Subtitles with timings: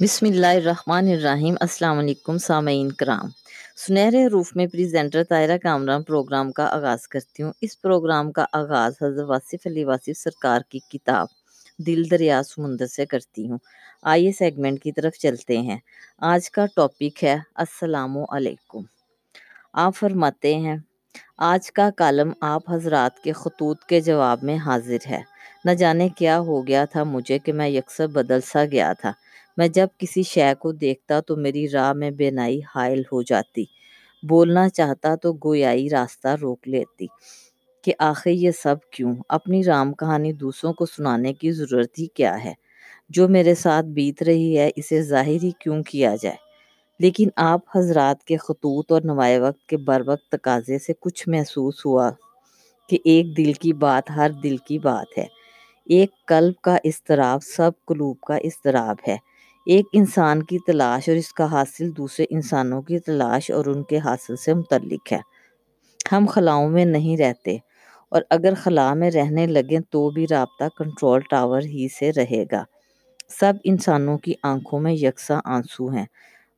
[0.00, 3.28] بسم اللہ الرحمن الرحیم، السلام علیکم سامعین کرام۔
[3.86, 8.92] سنہرے حروف میں پریزنٹر طائرہ کامران پروگرام کا آغاز کرتی ہوں۔ اس پروگرام کا آغاز
[9.02, 11.26] حضرت واصف علی واصف سرکار کی کتاب
[11.78, 13.58] دل دریا سمندر سے کرتی ہوں۔
[14.02, 15.78] آئیے سیگمنٹ کی طرف چلتے ہیں۔
[16.18, 18.80] آج کا ٹاپک ہے، السلام علیکم۔
[19.72, 20.76] آپ فرماتے ہیں،
[21.36, 25.22] آج کا کالم آپ حضرات کے خطوط کے جواب میں حاضر ہے۔
[25.64, 29.12] نہ جانے کیا ہو گیا تھا مجھے کہ میں یکسر بدل سا گیا تھا۔
[29.56, 33.64] میں جب کسی شے کو دیکھتا تو میری راہ میں بینائی حائل ہو جاتی۔
[34.22, 37.06] بولنا چاہتا تو گویائی راستہ روک لیتی
[37.84, 42.44] کہ آخر یہ سب کیوں؟ اپنی رام کہانی دوسروں کو سنانے کی ضرورت ہی کیا
[42.44, 42.52] ہے؟
[43.08, 46.36] جو میرے ساتھ بیت رہی ہے، اسے ظاہر ہی کیوں کیا جائے؟
[47.00, 51.86] لیکن آپ حضرات کے خطوط اور نوائے وقت کے بر وقت تقاضے سے کچھ محسوس
[51.86, 52.10] ہوا
[52.88, 55.26] کہ ایک دل کی بات ہر دل کی بات ہے۔
[55.84, 59.16] ایک قلب کا اضطراب سب قلوب کا اضطراب ہے۔
[59.66, 63.98] ایک انسان کی تلاش اور اس کا حاصل دوسرے انسانوں کی تلاش اور ان کے
[63.98, 65.18] حاصل سے متعلق ہے۔
[66.12, 67.56] ہم خلاؤں میں نہیں رہتے
[68.08, 72.62] اور اگر خلا میں رہنے لگیں تو بھی رابطہ کنٹرول ٹاور ہی سے رہے گا۔
[73.40, 76.06] سب انسانوں کی آنکھوں میں یکساں آنسو ہیں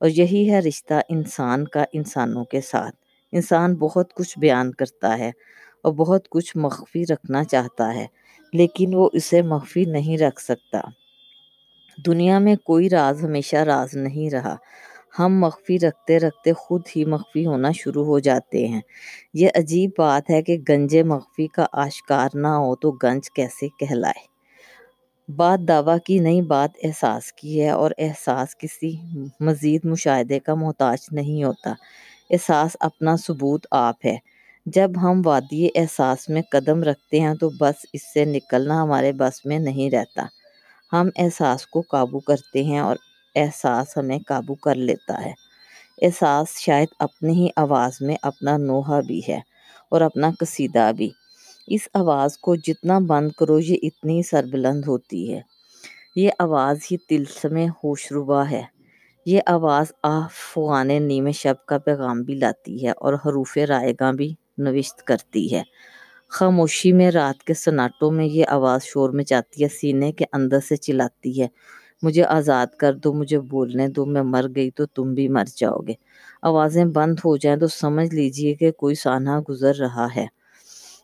[0.01, 2.97] اور یہی ہے رشتہ انسان کا انسانوں کے ساتھ۔
[3.33, 5.31] انسان بہت کچھ بیان کرتا ہے
[5.85, 8.07] اور بہت کچھ مخفی رکھنا چاہتا ہے،
[8.53, 10.81] لیکن وہ اسے مخفی نہیں رکھ سکتا۔
[12.07, 14.57] دنیا میں کوئی راز ہمیشہ راز نہیں رہا۔
[15.19, 18.81] ہم مخفی رکھتے رکھتے خود ہی مخفی ہونا شروع ہو جاتے ہیں۔
[19.35, 24.27] یہ عجیب بات ہے کہ گنج مخفی کا آشکار نہ ہو تو گنج کیسے کہلائے۔
[25.29, 28.97] بات دعویٰ کی نہیں، بات احساس کی ہے اور احساس کسی
[29.41, 31.75] مزید مشاہدے کا محتاج نہیں ہوتا۔
[32.31, 34.17] احساس اپنا ثبوت آپ ہے۔
[34.67, 39.47] جب ہم وادی احساس میں قدم رکھتے ہیں تو بس اس سے نکلنا ہمارے بس
[39.47, 40.27] میں نہیں رہتا۔
[40.93, 42.97] ہم احساس کو قابو کرتے ہیں اور
[43.35, 45.33] احساس ہمیں قابو کر لیتا ہے۔
[46.03, 49.41] احساس شاید اپنی ہی آواز میں اپنا نوحہ بھی ہے
[49.89, 51.11] اور اپنا قصیدہ بھی۔
[51.67, 55.41] اس آواز کو جتنا بند کرو، یہ اتنی سربلند ہوتی ہے۔
[56.17, 58.63] یہ آواز ہی تلسم ہوش ربا ہے۔
[59.27, 64.35] یہ آواز آفغان نیم شب کا پیغام بھی لاتی ہے اور حروف رائے گاں بھی
[64.59, 65.63] نوشت کرتی ہے۔
[66.31, 70.61] خاموشی میں رات کے سناٹوں میں یہ آواز شور میں جاتی ہے، سینے کے اندر
[70.61, 71.49] سے چلاتی ہے۔
[72.03, 75.79] مجھے آزاد کر دو، مجھے بولنے دو، میں مر گئی تو تم بھی مر جاؤ
[75.79, 75.93] گے۔
[76.43, 80.27] آوازیں بند ہو جائیں تو سمجھ لیجیے کہ کوئی سانحہ گزر رہا ہے۔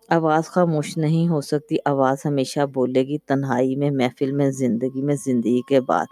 [0.09, 5.17] آواز خاموش نہیں ہو سکتی، آواز ہمیشہ بولے گی، تنہائی میں، محفل میں، زندگی میں،
[5.25, 6.07] زندگی کے بعد۔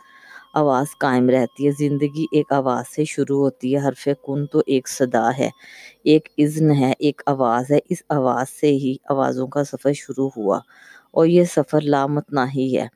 [0.54, 4.88] آواز قائم رہتی ہے۔ زندگی ایک آواز سے شروع ہوتی ہے، حرف کن تو ایک
[4.88, 5.48] صدا ہے۔
[6.04, 10.60] ایک اذن ہے، ایک آواز ہے۔ اس آواز سے ہی آوازوں کا سفر شروع ہوا۔
[11.10, 12.86] اور یہ سفر لامت نہ ہی ہے۔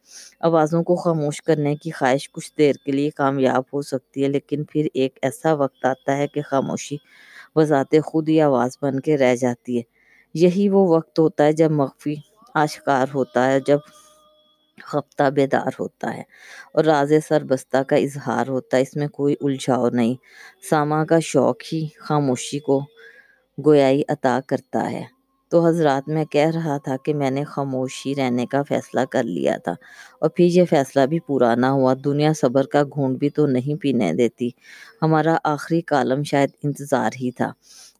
[0.40, 4.64] آوازوں کو خاموش کرنے کی خواہش کچھ دیر کے لیے کامیاب ہو سکتی ہے، لیکن
[4.64, 6.96] پھر ایک ایسا وقت آتا ہے کہ خاموشی
[7.56, 9.82] بذات خود ہی آواز بن کے رہ جاتی ہے۔
[10.34, 12.14] یہی وہ وقت ہوتا ہے جب مخفی
[12.54, 13.78] آشکار ہوتا ہے، جب
[14.82, 16.22] خفتہ بیدار ہوتا ہے
[16.74, 20.14] اور راز سربستہ کا اظہار ہوتا ہے۔ اس میں کوئی الجھاؤ نہیں۔
[20.70, 22.80] ساما کا شوق ہی خاموشی کو
[23.58, 25.02] گویائی عطا کرتا ہے۔
[25.52, 29.56] تو حضرات، میں کہہ رہا تھا کہ میں نے خاموشی رہنے کا فیصلہ کر لیا
[29.56, 29.74] تھا
[30.20, 33.80] اور پھر یہ فیصلہ بھی پورا نہ ہوا۔ دنیا صبر کا گھونٹ بھی تو نہیں
[33.80, 34.48] پینے دیتی۔
[35.02, 37.50] ہمارا آخری کالم شاید انتظار ہی تھا۔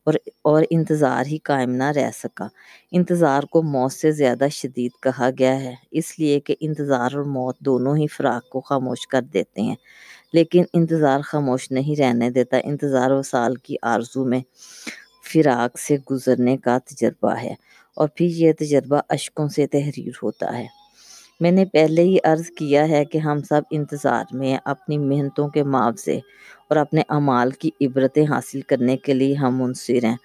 [0.06, 2.46] اور اور انتظار ہی قائم نہ رہ سکا۔
[2.92, 7.58] انتظار کو موت سے زیادہ شدید کہا گیا ہے، اس لیے کہ انتظار اور موت
[7.60, 9.76] دونوں ہی فراق کو خاموش کر دیتے ہیں۔
[10.32, 14.40] لیکن انتظار خاموش نہیں رہنے دیتا، انتظار و سال کی آرزو میں
[15.32, 17.54] فراق سے گزرنے کا تجربہ ہے
[17.96, 20.66] اور پھر یہ تجربہ اشکوں سے تحریر ہوتا ہے۔
[21.40, 25.62] میں نے پہلے ہی عرض کیا ہے کہ ہم سب انتظار میں اپنی محنتوں کے
[25.62, 26.16] معاوضے
[26.68, 30.16] اور اپنے اعمال کی عبرتیں حاصل کرنے کے لیے ہم منصر ہیں۔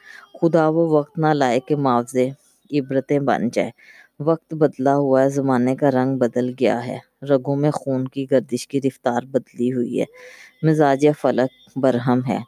[0.41, 2.29] خدا وہ وقت نہ لائے کہ معاوضے
[2.71, 3.71] عبرتیں بن جائے
[4.19, 8.67] وقت بدلا ہوا ہے، زمانے کا رنگ بدل گیا ہے۔ رگوں میں خون کی گردش
[8.67, 10.05] کی رفتار بدلی ہوئی ہے۔
[10.63, 12.39] مزاج فلک برہم ہے۔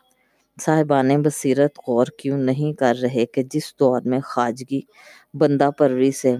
[0.61, 4.81] صاحبان بصیرت غور کیوں نہیں کر رہے کہ جس دور میں خواجگی
[5.33, 6.35] بندہ پروری سے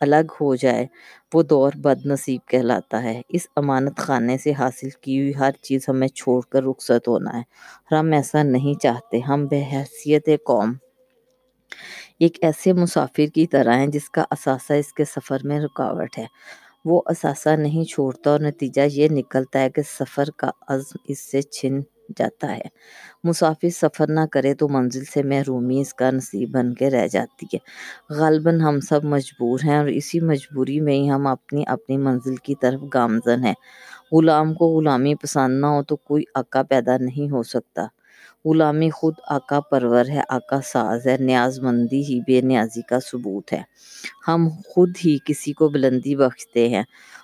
[0.00, 0.86] الگ ہو جائے،
[1.34, 5.80] وہ دور بد نصیب کہلاتا ہے۔ اس امانت خانے سے حاصل کی ہوئی ہر چیز
[5.88, 7.42] ہمیں چھوڑ کر رخصت ہونا ہے۔
[7.90, 10.72] اور ہم ایسا نہیں چاہتے، ہم بحیثیت قوم۔
[12.18, 16.26] ایک ایسے مسافر کی طرح ہیں جس کا اثاثہ اس کے سفر میں رکاوٹ ہے۔
[16.84, 21.42] وہ اثاثہ نہیں چھوڑتا اور نتیجہ یہ نکلتا ہے کہ سفر کا عزم اس سے
[21.42, 21.80] چھن
[22.16, 22.68] جاتا ہے۔
[23.24, 27.46] مسافر سفر نہ کرے تو منزل سے محرومی اس کا نصیب بن کے رہ جاتی
[27.54, 27.58] ہے۔
[28.14, 32.54] غالباً ہم سب مجبور ہیں اور اسی مجبوری میں ہی ہم اپنی اپنی منزل کی
[32.60, 33.54] طرف گامزن ہیں۔
[34.12, 37.86] غلام کو غلامی پسند نہ ہو تو کوئی آقا پیدا نہیں ہو سکتا۔
[38.44, 43.52] غلامی خود آقا پرور ہے، آقا ساز ہے، نیاز مندی ہی بے نیازی کا ثبوت
[43.52, 43.62] ہے۔
[44.28, 46.82] ہم خود ہی کسی کو بلندی بخشتے ہیں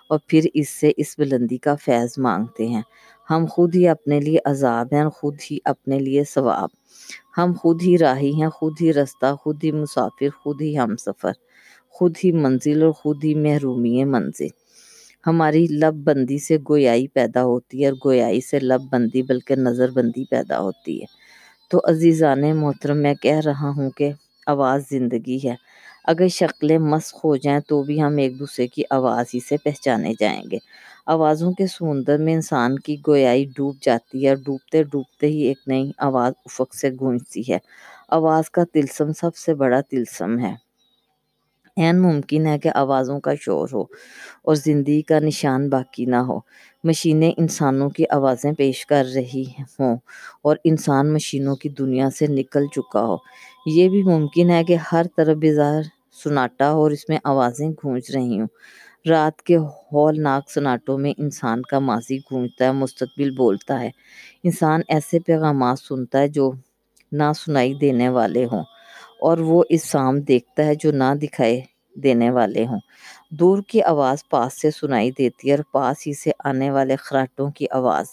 [0.09, 2.83] اور پھر اس سے اس بلندی کا فیض مانگتے ہیں۔
[3.31, 6.69] ہم خود ہی اپنے لیے عذاب ہیں، خود ہی اپنے لیے ثواب۔
[7.39, 11.33] ہم خود ہی راہی ہیں، خود ہی رستہ، خود ہی مسافر، خود ہی ہم سفر۔
[11.89, 14.64] خود ہی منزل اور خود ہی محرومی منزل۔
[15.27, 19.91] ہماری لب بندی سے گویائی پیدا ہوتی ہے اور گویائی سے لب بندی بلکہ نظر
[19.91, 21.07] بندی پیدا ہوتی ہے۔
[21.71, 24.11] تو عزیزان محترم، میں کہہ رہا ہوں کہ
[24.47, 25.55] آواز زندگی ہے۔
[26.05, 30.13] اگر شکلیں مسخ ہو جائیں تو بھی ہم ایک دوسرے کی آواز ہی سے پہچانے
[30.21, 30.59] جائیں گے۔
[31.07, 35.59] آوازوں کے سمندر میں انسان کی گویائی ڈوب جاتی ہے اور ڈوبتے ڈوبتے ہی ایک
[35.67, 37.59] نئی آواز افق سے گونجتی ہے۔
[38.11, 40.55] آواز کا تلسم سب سے بڑا تلسم ہے۔
[41.77, 43.81] این ممکن ہے کہ آوازوں کا شور ہو
[44.43, 46.39] اور زندگی کا نشان باقی نہ ہو۔
[46.85, 49.45] مشینیں انسانوں کی آوازیں پیش کر رہی
[49.79, 49.97] ہوں
[50.43, 53.17] اور انسان مشینوں کی دنیا سے نکل چکا ہو۔
[53.67, 55.83] یہ بھی ممکن ہے کہ ہر طرف بزار
[56.25, 58.47] سناٹا ہو اور اس میں آوازیں گونج رہی ہوں۔
[59.09, 63.91] رات کے ہولناک سناٹوں میں انسان کا ماضی گونجتا ہے، مستقبل بولتا ہے۔
[64.43, 66.53] انسان ایسے پیغامات سنتا ہے جو
[67.13, 68.65] نہ سنائی دینے والے ہوں۔
[69.25, 71.61] اور وہ اس سام دیکھتا ہے جو نہ دکھائے
[71.95, 72.81] دینے والے ہوں۔
[73.31, 77.51] دور کی آواز پاس سے سنائی دیتی ہے اور پاس ہی سے آنے والے خراٹوں
[77.51, 78.07] کی آواز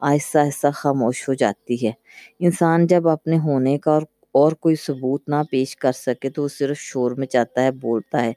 [0.00, 1.92] آہستہ آہستہ خاموش ہو جاتی ہے۔
[2.40, 4.02] انسان جب اپنے ہونے کا اور
[4.32, 8.24] اور کوئی ثبوت نہ پیش کر سکے تو وہ صرف شور میں چاہتا ہے، بولتا
[8.24, 8.32] ہے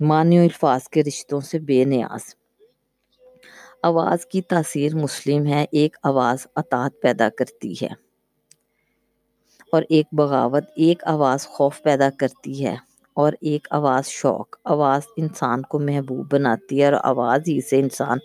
[0.00, 2.34] معنی و الفاظ کے رشتوں سے بے نیاز۔
[3.82, 8.05] آواز کی تاثیر مسلم ہے، ایک آواز اطاعت پیدا کرتی ہے۔
[9.72, 12.74] اور ایک بغاوت، ایک آواز خوف پیدا کرتی ہے
[13.16, 18.18] اور ایک آواز شوق۔ آواز انسان کو محبوب بناتی ہے اور آواز ہی سے انسان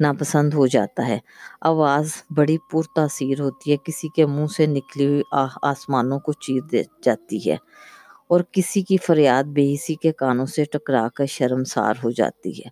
[0.00, 1.18] ناپسند ہو جاتا ہے۔
[1.60, 5.22] آواز بڑی پر تاثیر ہوتی ہے، کسی کے منہ سے نکلی ہوئی
[5.62, 7.56] آسمانوں کو چیر دے جاتی ہے
[8.30, 12.68] اور کسی کی فریاد بے حسی کے کانوں سے ٹکرا کر شرمسار ہو جاتی ہے۔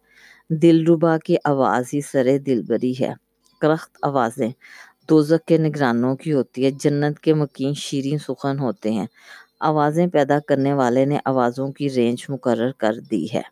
[0.55, 3.13] دل ربا کی آواز ہی سرے دل بری ہے۔
[3.61, 4.51] کرخت آوازیں
[5.11, 9.07] دوزک کے نگرانوں کی ہوتی ہے، جنت کے مکین شیریں سخن ہوتے ہیں۔
[9.61, 13.43] آوازیں پیدا کرنے والے نے آوازوں کی رینج مقرر کر دی ہے۔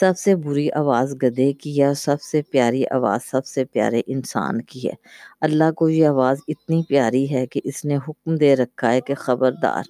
[0.00, 4.02] سب سے بری آواز گدے کی ہے اور سب سے پیاری آواز سب سے پیارے
[4.06, 4.92] انسان کی ہے۔
[5.40, 9.14] اللہ کو یہ آواز اتنی پیاری ہے کہ اس نے حکم دے رکھا ہے کہ
[9.14, 9.82] خبردار۔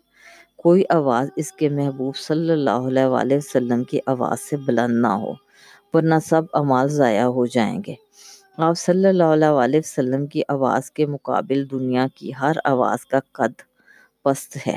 [0.56, 5.06] کوئی آواز اس کے محبوب صلی اللہ علیہ وآلہ وسلم کی آواز سے بلند نہ
[5.06, 5.32] ہو،
[5.92, 7.94] ورنہ سب عمال ضائع ہو جائیں گے۔
[8.58, 13.62] آپ صلی اللہ علیہ وسلم کی آواز کے مقابل دنیا کی ہر آواز کا قد
[14.22, 14.76] پست ہے۔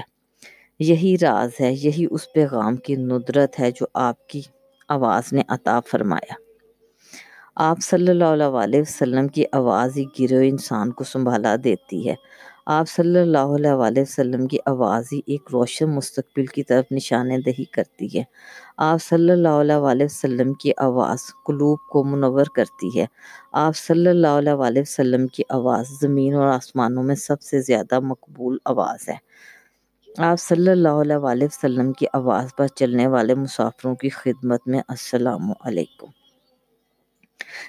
[0.80, 4.42] یہی راز ہے، یہی اس پیغام کی ندرت ہے جو آپ کی
[4.88, 6.34] آواز نے عطا فرمایا۔
[7.56, 12.16] آپ صلی اللہ علیہ وسلم کی آواز ہی گروہ انسان کو سنبھالا دیتی ہے۔
[12.66, 17.38] آپ صلی اللہ علیہ وآلہ وسلم کی آواز ہی ایک روشن مستقبل کی طرف نشانے
[17.38, 18.24] دہی کرتی ہے۔
[18.78, 23.06] آپ صلی اللہ علیہ وآلہ وسلم کی آواز قلوب کو منور کرتی ہے۔
[23.52, 28.00] آپ صلی اللہ علیہ وآلہ وسلم کی آواز زمین اور آسمانوں میں سب سے زیادہ
[28.00, 29.16] مقبول آواز ہے۔
[30.18, 34.82] آپ صلی اللہ علیہ وآلہ وسلم کی آواز پر چلنے والے مسافروں کی خدمت میں
[34.88, 36.08] السلام علیکم۔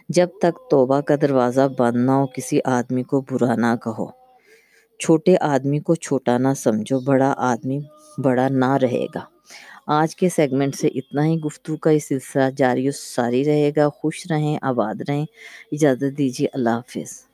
[0.09, 4.24] جب تک توبہ کا دروازہ بند نہ ہو، کسی آدمی کو برا نہ کہو۔
[4.99, 7.81] چھوٹے آدمی کو چھوٹا نہ سمجھو، بڑا آدمی
[8.19, 9.21] بڑا نہ رہے گا۔
[9.87, 13.89] آج کے سیگمنٹ سے اتنا ہی گفتگو کا یہ سلسلہ جاری و ساری رہے گا۔
[13.89, 15.27] خوش رہیں، آباد رہیں۔
[15.73, 17.34] اجازت دیجیے، اللہ حافظ۔